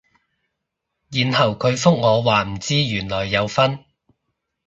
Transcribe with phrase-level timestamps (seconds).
[1.11, 3.85] 然後佢覆我話唔知原來有分